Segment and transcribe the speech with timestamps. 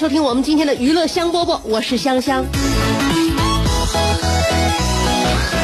[0.00, 2.42] 收听我们今天的娱乐香饽饽，我是香香。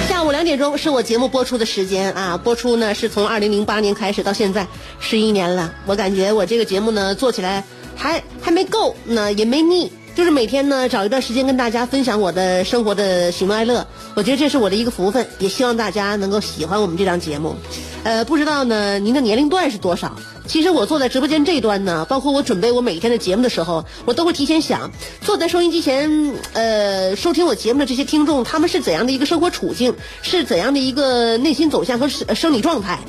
[0.07, 4.67] 下午两点钟是我节目播出的时间啊，播出呢是从二零零八年开始到现在
[5.01, 5.73] 十一年了。
[5.87, 7.65] 我感觉我这个节目呢做起来
[7.97, 13.87] 还还没够，呢也没腻，就是每天呢找一段时间跟大家分享我的生活的喜怒哀乐。
[14.15, 17.55] 我觉得这是我的一个福分，也希望大家能够喜欢我们这档节目。
[18.03, 20.17] 呃，不知道呢您的年龄段是多少？
[20.47, 33.01] 其实我坐在直播间这一端呢，包括我准备我每天的节目的时候，我都会提前想，坐在收音机前，呃，收听我节目的这些听众，他们是怎样的一个生活处境，是怎样的一个内心走向和生生理状态。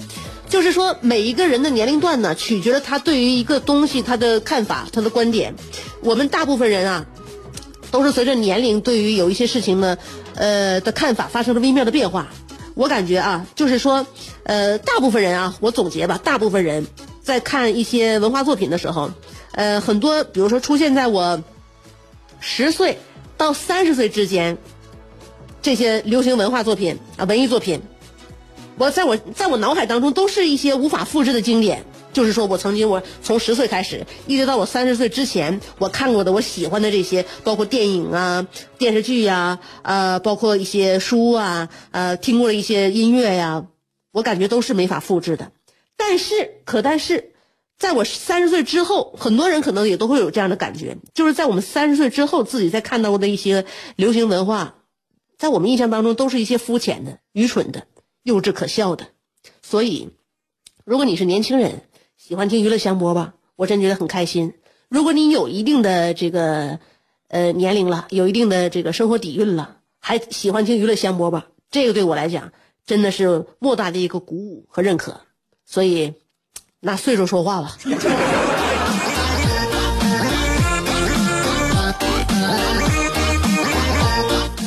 [0.50, 5.56] 就是说，每一个人的年龄段呢，取决了他对于一个东西他的看法、他的观点。
[6.02, 7.06] 我们大部分人啊，
[7.92, 9.98] 都是随着年龄对于有一些事情呢，
[10.36, 12.28] 呃的看法发生了微妙的变化。
[12.76, 14.06] 我感觉啊，就是说，
[14.44, 16.88] 呃，大部分人啊，我总结吧，大部分人
[17.22, 19.12] 在看一些文化作品的时候，
[19.52, 21.42] 呃，很多比如说出现在我
[22.40, 23.00] 十岁
[23.36, 24.58] 到三十岁之间，
[25.62, 27.82] 这些流行文化作品啊，文艺作品，
[28.78, 31.84] 我在我在我脑海当中都是一些无法复制的经典。
[32.14, 38.48] 就是说我曾经我从十岁开始，一直到我三十岁之前，我看过的我喜欢的这些，包括电影啊、
[38.80, 43.66] 电视剧呀、呃，包括一些书啊、呃，听过的一些音乐呀，
[44.12, 45.52] 我感觉都是没法复制的。
[45.96, 47.34] 但是，可但是，
[47.78, 53.66] 在我三十岁之后，很多人可能也都会有这样的感觉，就是在我们三十岁之后，自己在看到过的一些
[53.96, 54.76] 流行文化，
[55.38, 57.84] 在我们印象当中都是一些肤浅的、愚蠢的、
[58.28, 59.08] 幼稚可笑的。
[59.62, 60.10] 所以，
[60.84, 61.84] 如果你是年轻人，
[62.18, 64.54] 喜欢听娱乐香饽饽，我真觉得很开心。
[64.90, 66.78] 如果你有一定的这个
[67.30, 72.52] 呃年龄了，有一定的这个生活底蕴了，还喜欢听娱乐香饽饽，这个对我来讲
[72.86, 75.22] 真的是莫大的一个鼓舞和认可。
[75.66, 76.14] 所以，
[76.82, 77.78] 拿岁数说话吧。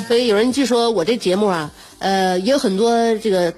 [0.09, 3.55] 所以有人据说我这节目啊，呃，也有很多这个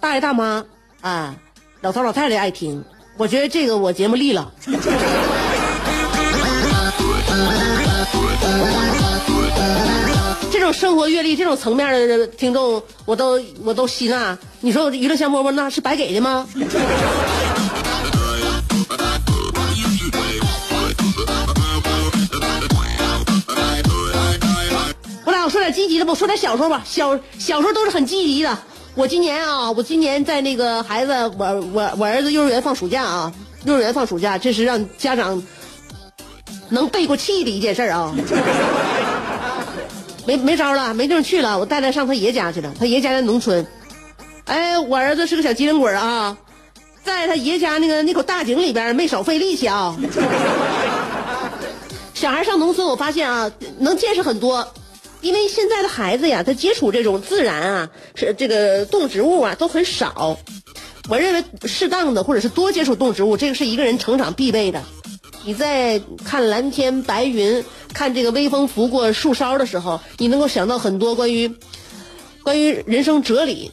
[0.00, 0.64] 大爷大妈
[1.00, 1.34] 啊、
[1.80, 2.84] 老头老太太爱听。
[3.16, 4.52] 我觉得这个我节目立了。
[10.50, 14.38] 这种生活阅历、这种层面的听众，我都我都吸纳。
[14.60, 16.48] 你说我这娱乐香饽饽那是白给的吗？
[25.44, 26.82] 我说点积极的吧，我说点小时候吧。
[26.86, 28.58] 小小时候都是很积极的。
[28.94, 33.32] 我今年啊，我今年在那个孩子，我我我儿子幼儿园放暑假啊，
[33.64, 35.42] 幼儿园放暑假，这是让家长
[36.70, 38.14] 能背过气的一件事啊。
[40.26, 42.72] 没没招了，没地方去了，我带他上他爷家去了。
[42.78, 43.66] 他爷家在农村，
[44.46, 46.34] 哎，我儿子是个小机灵鬼啊，
[47.04, 49.94] 在他爷家那个那口大井里边没少费力气啊。
[52.14, 54.66] 小孩上农村，我发现啊，能见识很多。
[55.24, 60.38] 因为现在的孩子呀，他接触这种自然啊，是这个动植物啊，都很少。
[61.08, 64.82] 我认为适当的或者是多接触动植物，这个是一个人成长必备的。
[65.46, 67.64] 你在看蓝天白云、
[67.94, 71.50] 看这个微风拂过树梢的时候，你能够想到很多关于
[72.42, 73.70] 关于人生哲理，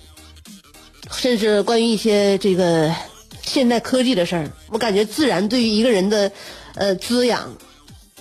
[1.12, 2.96] 甚至关于一些这个
[3.44, 4.52] 现代科技的事儿。
[4.70, 6.32] 我感觉自然对于一个人的
[6.76, 7.58] 呃滋养，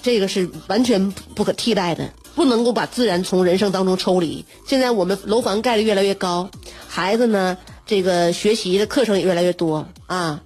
[0.03, 2.11] 这个是完全不可替代的。
[2.41, 4.47] 不能够把自然从人生当中抽离。
[4.67, 6.49] 现在我们楼房盖的越来越高，
[6.89, 10.41] 孩子呢，这个学习的课程也越来越多啊。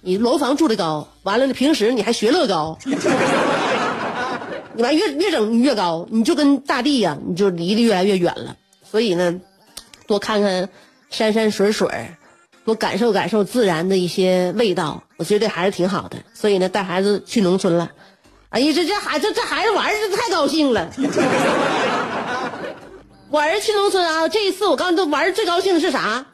[0.00, 2.78] 你楼房住的高，完了呢，平时你还学乐高，
[4.72, 8.56] 你完越越整越高，你就跟大地呀、你就离得越来越远了。
[8.90, 9.38] 所以呢，
[10.06, 10.70] 多看看
[11.10, 12.08] 山山水水，
[12.64, 16.16] 多感受感受自然的一些味道，我觉得还是挺好的。
[16.32, 17.90] 所以呢，带孩子去农村了。
[18.54, 20.88] 哎呀，这这孩这这孩子玩儿这太高兴了，
[23.28, 26.24] 我儿子去农村啊，这一次我告诉你，他玩儿最高兴的是啥？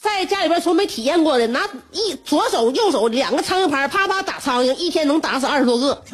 [0.00, 1.60] 在家里边从没体验过的，拿
[1.92, 6.02] 一左手右手两个苍蝇拍，啪啪打苍蝇，一天能打死二十多个。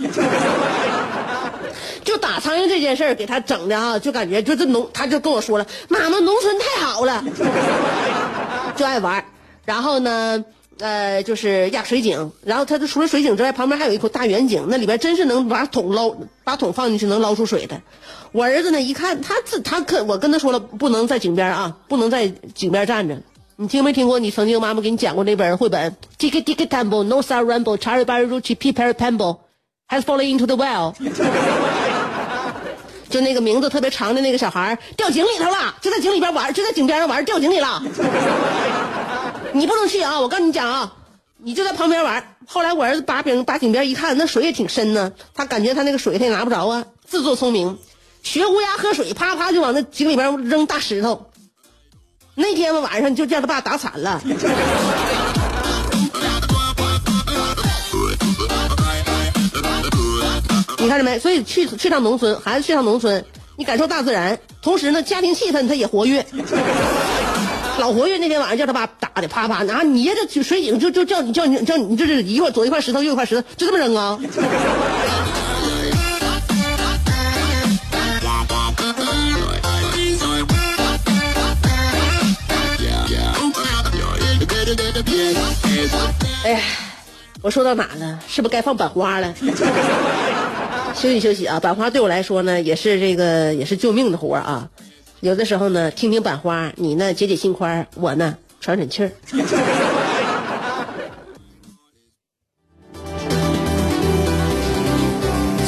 [2.05, 7.25] 就打苍蝇这件事儿，给他整的啊，就感觉就这农，他就跟我说了，妈妈，农村太好了，
[8.77, 9.25] 就爱玩儿。
[9.65, 10.45] 然后呢，
[10.79, 16.15] 呃，就是压水井，然后他就除了水井之外，旁边还有一口大圆井，那里边真是能把桶捞，
[16.45, 17.81] 把桶放进去能捞出水的。
[18.33, 23.19] 我儿子呢，一看他自他可我跟他说了，不能在井边啊，不能在井边站着。
[23.57, 24.21] 你听没听过？
[24.21, 29.39] 你曾经妈妈给你讲过那本绘本？Tick tick tumble, no star rumble, cherry berry ruchy, pea pear pamble,
[29.89, 30.95] has fallen into the well。
[33.11, 37.83] 就那个名字特别长的那个 小孩掉井里头了，就在井里边玩，就在井边上玩，掉井里了。
[39.59, 40.21] 你不能去啊！
[40.21, 40.93] 我跟你讲啊，
[41.37, 42.37] 你就在旁边玩。
[42.47, 47.77] 后来我儿子把井把井边一看，那水也挺深呢，他感觉他那个水他也拿不着啊，自作聪明，
[48.23, 51.27] 学乌鸦喝水，啪啪就往那井里边扔大石头。
[52.37, 54.23] 那天晚上就叫他爸打惨了。
[60.79, 61.19] 你看着没？
[61.19, 63.25] 所以去去趟农村，孩子去趟农村，
[63.57, 66.25] 你感受大自然，同时呢，家庭气氛他也活跃，
[67.79, 68.19] 老活跃。
[68.19, 74.19] 那天晚上叫他爸打的，啪啪拿捏着水井，就就叫你叫你叫你，就是一块左一块石头，右一块石头，就这么扔啊。
[86.45, 86.61] 哎呀，
[87.43, 88.19] 我说到哪了？
[88.29, 89.35] 是不是该放板花了？
[90.95, 91.59] 休息休息啊！
[91.61, 94.69] 板花对我来说呢，也是这个也是救命的活啊。
[95.21, 99.11] 有的时候呢，听听版花，你呢解解心宽，我呢喘喘气儿。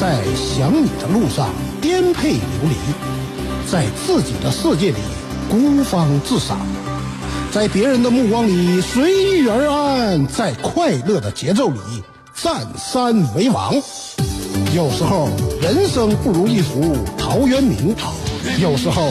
[0.01, 1.51] 在想你的路上
[1.81, 2.77] 颠沛流离，
[3.69, 4.99] 在自己的世界里
[5.51, 6.61] 孤芳自赏，
[7.51, 11.79] 在别人的目光里随遇而安，在快乐的节奏里
[12.35, 13.75] 占山为王。
[14.75, 15.29] 有时候
[15.61, 17.97] 人生不如一幅陶渊明，
[18.61, 19.11] 有时候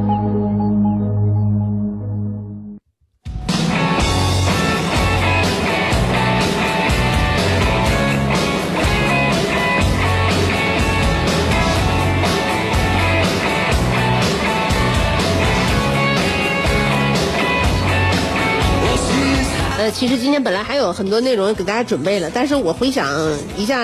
[20.01, 23.77] 其实今天本来还有很多内容给大家准备了，但是我回想一下，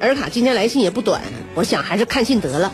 [0.00, 1.22] 尔卡今天来信也不短，
[1.54, 2.72] 我想还是看信得了。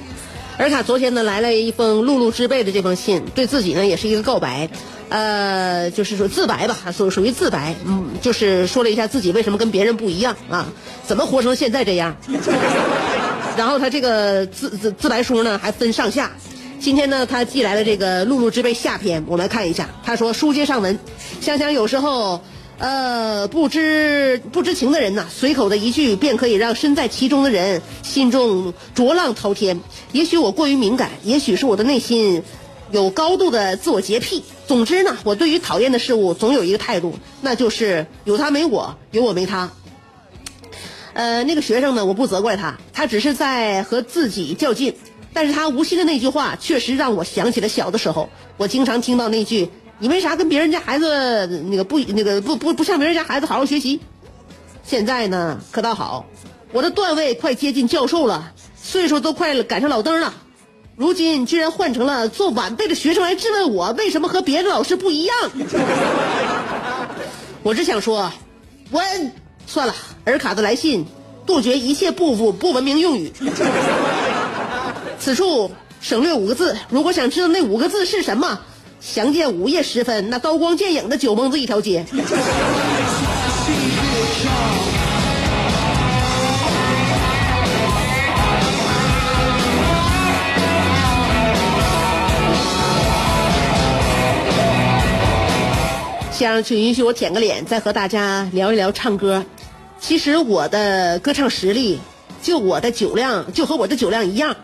[0.57, 4.71] 尔卡昨天呢来了一封碌碌之辈的这封信，对自己呢也是一个告白，
[5.11, 10.67] 呃，就是说自白吧，属属于自白，嗯，就是说了一下自己为什么跟别人不一样啊，
[11.07, 12.17] 怎么活成现在这样。
[13.59, 16.33] 然后他这个自自自白书呢还分上下，
[16.81, 19.87] 今天呢他寄来了这个碌碌之辈下篇，我们来看一下。
[20.03, 20.99] 他说书接上文，
[21.43, 22.41] 想想有时候。
[22.79, 29.81] 呃，不知不知情的人呐，随口的一句便可以让身在其中的人心中浊浪滔天。
[30.13, 32.43] 也许我过于敏感，也许是我的内心
[32.91, 34.45] 有高度的自我洁癖。
[34.67, 39.71] 总之呢，我对于讨厌的事物总有一个态度，那就是有他没我，有我没他。
[41.15, 44.95] 呃，那个学生呢，我不责怪他，他只是在和自己较劲。
[45.33, 48.29] 但是他无心的那句话，确实让我想起了小的时候，
[48.59, 49.71] 我经常听到那句。
[49.99, 54.01] 你为啥跟别人家孩子那个不那个不不不像别人家孩子好好学习？
[54.85, 56.27] 现在呢可倒好，
[56.73, 60.35] 我的段位快接近教授了，岁数都快赶上老登了，
[60.97, 65.35] 如今居然换成了做晚辈的学生来质问我为什么和别的老师不一样。
[67.63, 68.31] 我只想说，
[68.91, 69.03] 我
[69.67, 69.95] 算了，
[70.27, 71.07] 尔卡的来信
[71.47, 73.33] 杜绝一切不不不文明用语。
[75.19, 75.71] 此处
[76.03, 78.61] 省略五个字，如果想知道那五个字是什么。
[79.01, 82.05] 详见午夜时分，那刀光剑影的酒蒙子一条街。
[96.33, 99.43] 先生，请允许我舔个脸，再和大家聊一聊唱歌。
[99.99, 101.99] 其实我的歌唱实力，
[102.43, 104.55] 就我的酒量，就和我的酒量一样，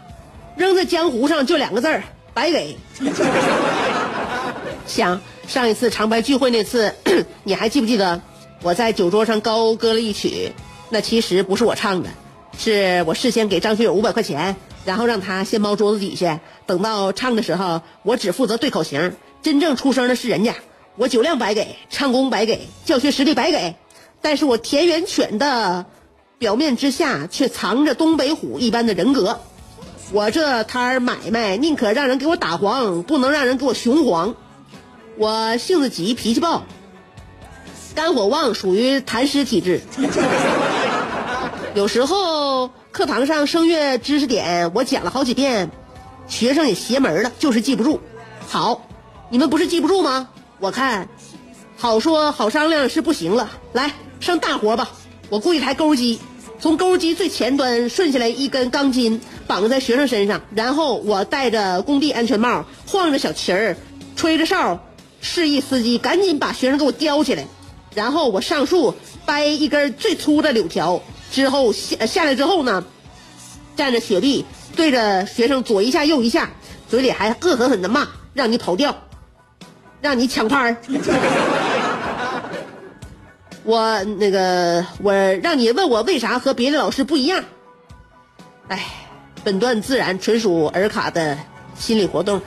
[0.57, 2.03] 扔在江湖上就两个字儿：
[2.35, 2.77] 白给。
[4.87, 6.95] 想上一次长白聚会那次，
[7.45, 8.21] 你还记不记得
[8.63, 10.53] 我在酒桌上高歌了一曲？
[10.91, 12.11] 那其实不是我唱的，
[12.59, 20.55] 是我事先给张学友五百块钱，然后让他先猫桌子底下，等到唱的时候，我只负责对口型，真正出声的是人家。
[20.97, 23.77] 我酒量白给，唱功白给，教学实力白给，
[24.21, 25.87] 但是我田园犬的
[26.39, 29.41] 表面之下却藏着东北虎一般的人格。
[30.13, 34.35] 我这摊儿买卖，宁可让人给我打黄，不能让人给我雄黄。
[35.17, 36.63] 我性子急，脾气暴，
[37.95, 39.81] 肝火旺，属于痰湿体质。
[41.75, 45.71] 有时候课堂上声乐知识点我讲了好几遍，
[46.29, 48.01] 学生也邪门了，就是记不住。
[48.49, 48.87] 好，
[49.29, 50.29] 你们不是记不住吗？
[50.59, 51.09] 我看，
[51.77, 53.51] 好说好商量是不行了。
[53.73, 54.89] 来，上大活吧！
[55.29, 56.21] 我雇一台钩机，
[56.59, 63.77] 从钩机最前端顺下来一根钢筋，绑在学生身上，然后我戴着工地安全帽，晃着小旗儿，
[64.15, 64.85] 吹着哨，
[65.23, 67.47] 示意司机赶紧把学生给我叼起来。
[67.95, 72.85] 然后我上树掰一根最粗的柳条，之后下下来之后呢，
[73.77, 74.45] 站着雪地
[74.77, 76.51] 对着学生左一下右一下，
[76.91, 78.95] 嘴里还恶狠狠的骂，让你跑调。
[80.01, 80.77] 让你抢拍儿，
[83.63, 87.45] 我那个我让你问我为啥和别的老师不一样，
[88.67, 88.85] 哎，
[89.45, 91.39] 本段自然纯属尔卡的
[91.79, 92.43] 心理活动。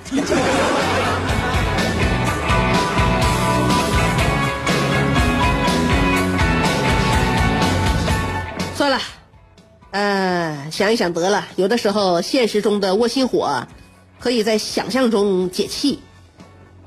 [10.76, 11.48] 想一想得了。
[11.56, 13.66] 有的时候，现实中的窝心火，
[14.20, 16.00] 可以在想象中解气。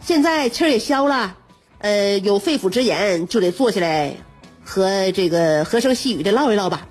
[0.03, 1.39] 现在气儿也消了，
[1.79, 4.15] 呃，有肺腑之言，就得坐下来
[4.63, 6.87] 和这个和声细语的唠一唠吧。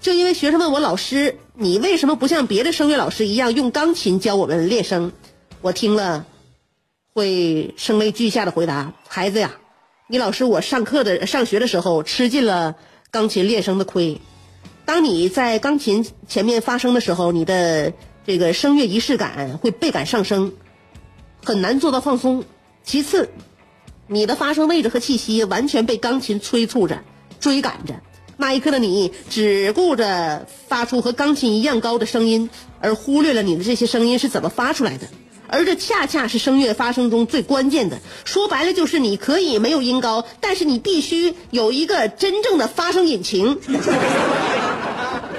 [0.00, 5.10] 就因为学生问我老师，你为什么不像别的声乐老师一样用钢琴教我们练声？
[5.62, 6.26] 我听了，
[7.12, 9.56] 会声泪俱下的回答：孩子呀，
[10.06, 12.76] 你老师我上课的上学的时候吃尽了
[13.10, 14.20] 钢琴练声的亏。
[14.86, 17.92] 当你在钢琴前面发声的时候，你的
[18.26, 20.52] 这个声乐仪式感会倍感上升。
[21.44, 22.44] 很难做到放松。
[22.82, 23.28] 其次，
[24.06, 27.02] 你的发声位置和气息完全被钢琴催促着、
[27.40, 27.94] 追赶着。
[28.36, 32.48] 那一刻的你只顾着发出和钢琴一样高的声音，
[32.80, 35.08] 而忽略了你的这些声音是怎么发出来的。
[35.48, 38.00] 而这恰恰是声乐发声中最关键的。
[38.24, 43.58] 说白了，就是你可以没有音高，但是你必须有一个真正的发声引擎。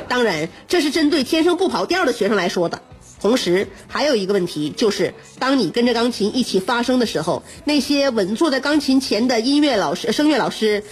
[0.08, 2.82] 当然，这是针对天生不跑调的学生来说的。
[3.20, 10.84] 同时，还有一个问题，就是当你跟着钢琴一起发声的时候，那些稳坐在钢琴前的音乐老师、声乐老师，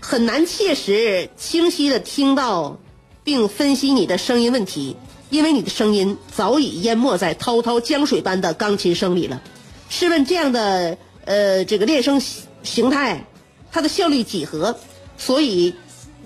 [0.00, 2.78] 很难切实、清晰的听到，
[3.22, 4.96] 并分析你的声音问题，
[5.28, 9.42] 因为你的声音早已淹没在滔滔江水般的钢琴声里了。
[9.90, 10.96] 试问这样的
[11.26, 12.20] 呃这个练声
[12.62, 13.26] 形态，
[13.70, 14.78] 它的效率几何？
[15.18, 15.74] 所以，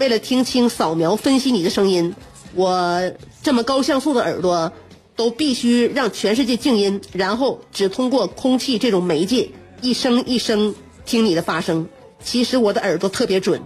[0.02, 2.16] 为了听清、扫描、分析你的声音，
[2.56, 4.72] 我这么高像素的耳朵。
[5.14, 9.50] 都必须让全世界静音，然后只通过空气这种媒介，
[9.82, 11.86] 一声一声听你的发声。
[12.24, 13.60] 其实我的耳朵特别准，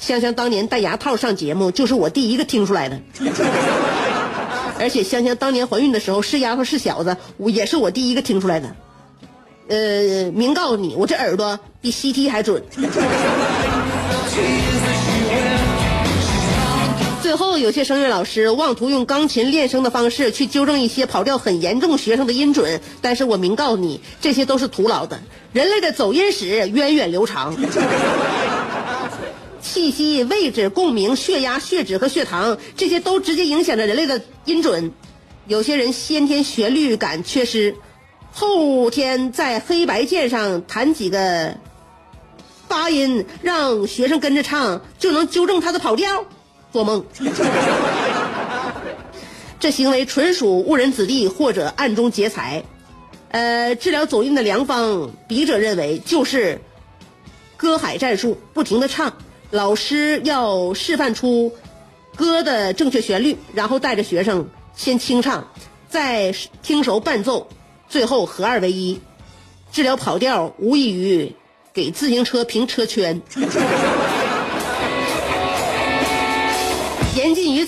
[0.00, 3.00] 香香当年戴牙套上节目，就是我第一个听出来的。
[4.80, 8.74] 而且香香当年怀孕的时候是丫头是小子，我也是我第一个听出来的。
[9.68, 12.64] 呃，明告诉你，我这耳朵比 CT 还准。
[17.30, 25.20] 最后，有些声乐老师妄图用钢琴练声的方式去纠正一些跑调很严重学生的音准，但是我明告你，这些都是徒劳的。
[25.52, 27.56] 人类的走音史源远流长，
[29.62, 34.90] 气息、位置、共鸣、血压、血脂和血糖，这些都直接影响着人类的音准。
[35.46, 37.76] 有些人先天旋律感缺失，
[38.32, 41.54] 后天在黑白键上弹几个
[42.66, 46.24] 发音，让学生跟着唱，就能纠正他的跑调。
[46.72, 47.04] 做梦，
[49.60, 52.64] 这行为纯属误人子弟或者暗中劫财。
[53.30, 56.60] 呃，治疗走音的良方，笔者认为就是
[57.56, 59.14] 歌海战术，不停的唱。
[59.50, 61.52] 老师要示范出
[62.16, 65.48] 歌的正确旋律，然后带着学生先清唱，
[65.88, 67.48] 再听熟伴奏，
[67.88, 69.00] 最后合二为一。
[69.72, 71.36] 治疗跑调无异于
[71.72, 73.22] 给自行车评车圈。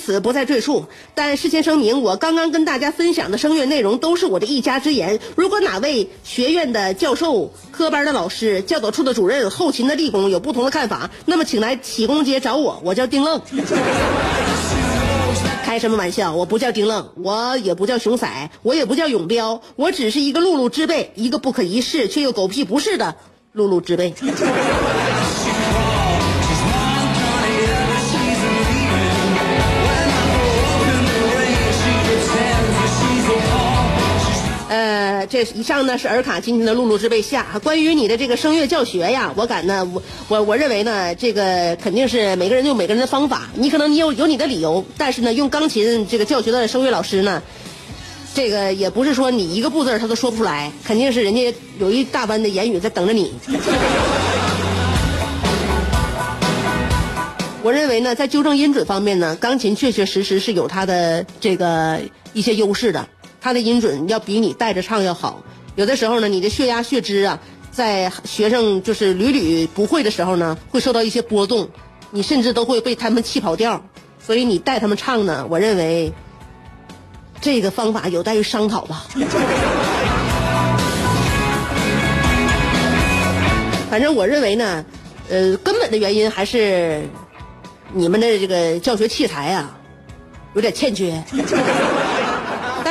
[0.04, 0.86] 此，不再赘述。
[1.14, 5.20] 但事先声明，我刚刚跟大家分享的声乐内容都是我的一家之言。
[5.36, 13.40] 如果哪位学院的教授、科班的老师、教导处的主任、后勤的力工有不同的看法，那么请来启功街找我，我叫丁愣。
[15.64, 16.34] 开什么玩笑？
[16.34, 23.14] 我不叫丁愣，我也不叫熊仔，我也不叫永彪，我只是一个碌碌之辈，一个不可一世却又狗屁不是的
[23.54, 24.12] 碌碌之辈。
[35.26, 37.46] 这以上呢是尔卡今天的露露之辈下。
[37.62, 43.48] 关于你的这个声乐教学呀，我感呢，我我我认为呢，这个肯定是每个人有每个人的方法。
[43.54, 47.42] 你可能你有有你的理由，但是呢，用钢琴这个教学的声乐老师呢，
[48.34, 53.32] 这个也不是说你一个不字他都说不出来，肯定是人家有一大班的言语在等着你。
[57.64, 62.00] 我认为呢，在纠正音准方面呢，钢琴确确实实是有它的这个
[62.32, 63.06] 一些优势的，
[63.42, 65.42] 它的音准要比你带着唱要好。
[65.74, 67.40] 有的时候呢，你的血压、血脂啊，
[67.72, 71.68] 在学生就是屡屡不会的时候呢，会受到一些波动，
[72.12, 73.84] 你甚至都会被他们气跑调。
[74.24, 76.12] 所以你带他们唱呢，我认为
[77.40, 79.06] 这个方法有待于商讨吧。
[83.90, 84.84] 反正我认为呢，
[85.28, 87.02] 呃，根本的原因还是
[87.92, 89.76] 你们的这个教学器材啊，
[90.54, 91.22] 有点欠缺。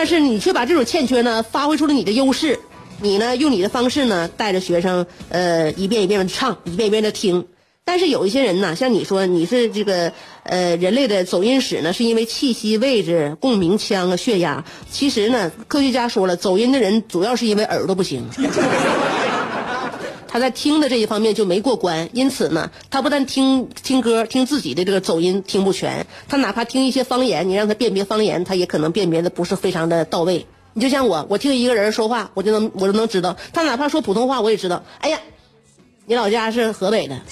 [0.02, 2.58] 但是你却把这种欠缺呢，发挥出了你的优势。
[3.02, 7.46] 你呢，用你的方式呢，带着学生，呃，一遍一遍的唱，一遍一遍的听。
[7.86, 14.66] 但是有一些人呢，像你说你是这个呃人类的走音史呢，是因为气息、位置、共鸣腔啊、血压。
[14.90, 18.28] 其实呢，科学家说了，走音的人主要是因为耳朵不行。
[20.32, 30.48] 他在听的这一方面就没过关，因此呢，他不但听听歌听自己的这个走音听不全，他哪怕听一些方言，你让他辨别方言，他也可能辨别的不是非常的到位。
[30.74, 34.84] 你就像我，我听一个人说话，我就能我就能知道，他哪怕说普通话，我也知道。
[35.00, 35.20] 哎呀，
[36.06, 37.20] 你老家是河北的，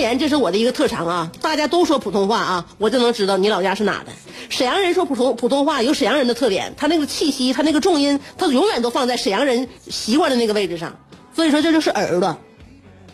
[0.00, 1.30] 方言这是我的一个特长啊！
[1.42, 4.12] 大家都说普通话啊，我就能知道你老家是哪的。
[4.48, 10.96] 沈阳人说普通普通话有沈阳人的特点，他那个气息，他那个重音，他永远都放在沈阳人习惯的那个位置上。
[11.36, 12.34] 所以说这就是耳朵。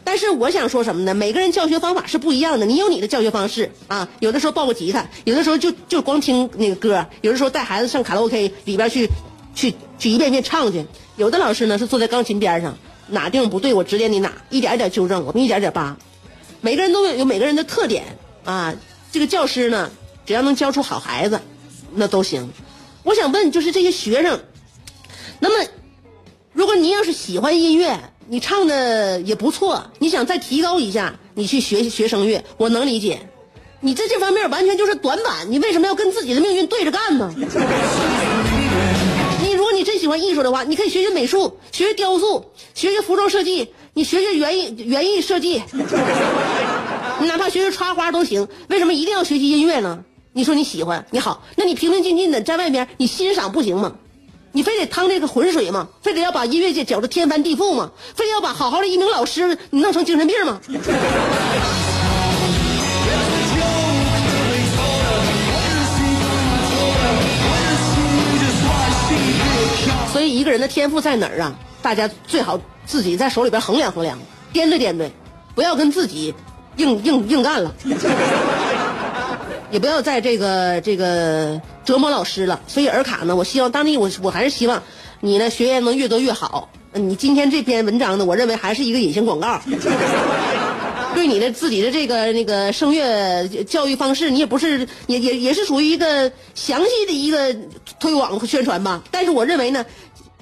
[0.05, 1.13] 但是我想说什么呢？
[1.13, 4.09] 每个人教学方法是不一样的，你有你的教学方式啊。
[4.21, 9.09] 有的时候抱个吉他，有的时候就就光听那个歌，有的时候带孩子上卡拉 OK 里边去，
[9.57, 10.87] 去去一遍遍唱去。
[11.17, 15.97] 有的老师呢是坐在钢琴边上，哪地方不对我指点你哪，一点一点纠正，我们一点点扒。
[16.61, 18.75] 每个人都有每个人的特点啊。
[19.13, 19.91] 这个教师呢，
[20.27, 21.41] 只要能教出好孩子，
[21.95, 22.51] 那都行。
[23.03, 24.41] 我想问，就是这些学生，
[25.39, 25.69] 那么
[26.53, 33.21] 如果你要是喜欢音乐，你唱的也不错，你想再提高一下，你去学学声乐，我能理解。
[33.81, 37.33] 你在这方面完全就是短板，你为什么要跟自己的命运对着干呢？
[39.43, 45.63] 你如果你真喜欢艺术的话，你可以学学美术，学学雕塑，学学服装设计，你学学园艺园艺设计，
[47.19, 48.47] 你哪怕学学插花都行。
[48.69, 50.05] 为什么一定要学习音乐呢？
[50.35, 53.95] 你说你喜欢，你好，那你平平静静的在外面，你欣赏不行吗？
[54.53, 55.89] 你非得趟这个浑水吗？
[56.03, 57.91] 非得要把音乐界搅得天翻地覆吗？
[58.15, 60.61] 非得要把好好的一名老师你弄成精神病吗？
[70.13, 71.55] 所以一个人的天赋在哪儿啊？
[71.81, 74.19] 大家最好自己在手里边衡量衡量，
[74.55, 75.11] 掂对掂对，
[75.55, 76.35] 不要跟自己
[76.77, 77.75] 硬硬硬干了。
[79.73, 82.61] 也不要再这个这个折磨老师了。
[82.69, 84.81] 所以尔卡呢，我希望当地我我还是希望
[85.21, 86.71] 你呢学员能越多越好。
[86.93, 89.61] 你今天这篇文章呢，我认为还是一个隐形广告，
[91.15, 97.55] 对你的自己的这个那个声乐教育方式，你也不是也也也是属于一个详细的一个
[97.99, 99.03] 推广和宣传吧。
[99.11, 99.85] 但是我认为呢，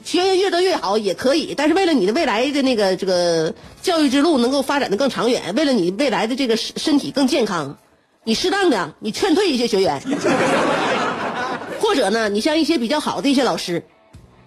[0.05, 7.77] 学员越多越好也可以，但是为了你的未来的那个这个教育之路能够发展的更长远，为了你未来的这个身身体更健康。
[8.23, 10.01] 你适当的，你劝退一些学员，
[11.81, 13.83] 或者呢，你像一些比较好的一些老师，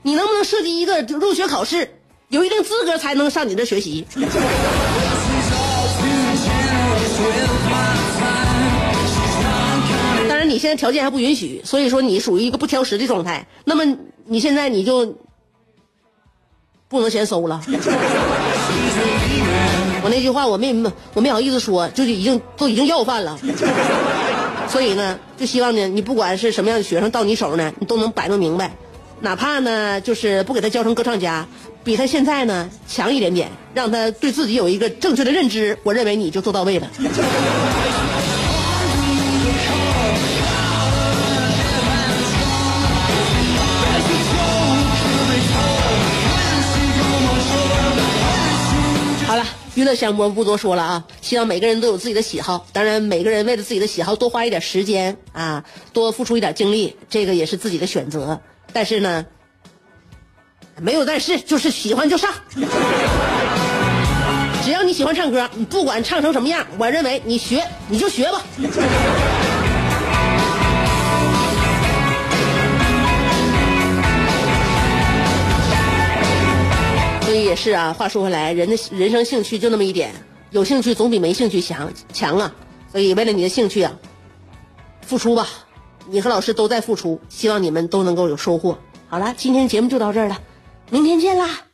[0.01, 1.87] 你能不能设计一个入学考试，
[2.29, 4.05] 有一定资格才能上你这学习？
[10.27, 13.47] 当然，你现在条件还不允许，所以说你属于一个不挑食的状态。
[13.63, 13.83] 那么
[14.25, 15.15] 你现在你就
[16.89, 17.61] 不能先收了。
[20.03, 20.73] 我那句话我没
[21.13, 23.37] 我没好意思说，就是已经都已经要饭了，
[24.69, 28.71] 所以呢，就希望呢，你不管是什么样的学生到你手呢，你都能摆弄明白，
[29.19, 31.45] 哪怕呢就是不给他教成歌唱家，
[31.83, 36.87] 比他现在呢强一点点，让他对自己有一个正确的认知，我认为你就做到位了。
[49.77, 49.87] 娱乐。
[49.87, 52.67] 乐项目不多说了啊，希望每个人都有自己的喜好。
[52.73, 55.63] 当然，每个人为了自己的喜好多花一点时间啊，
[55.93, 58.41] 多付出一点精力，这个也是自己的选择。
[58.73, 59.25] 但是呢，
[60.81, 62.33] 没有但是，就是喜欢就上。
[64.65, 68.43] 只要你喜欢唱歌，你不管唱成什么样，我认为你学你就学吧。
[77.43, 80.13] 也是啊，话说回来，人的人生兴趣就那么一点，
[80.51, 82.55] 有兴趣总比没兴趣强强啊。
[82.91, 83.93] 所以为了你的兴趣啊，
[85.01, 85.47] 付出吧，
[86.07, 88.77] 你和老师都在付出，希望你们都能够有收获。
[89.09, 90.39] 好了，今天节目就到这儿了，
[90.89, 91.66] 明天见啦。